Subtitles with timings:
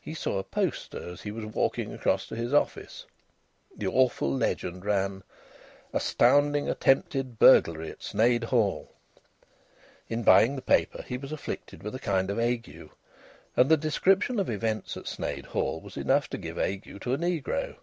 [0.00, 3.04] He saw a poster as he was walking across to his office.
[3.76, 5.22] The awful legend ran:
[5.92, 8.90] ASTOUNDING ATTEMPTED BURGLARY AT SNEYD HALL.
[10.08, 12.88] In buying the paper he was afflicted with a kind of ague.
[13.54, 17.18] And the description of events at Sneyd Hall was enough to give ague to a
[17.18, 17.76] negro.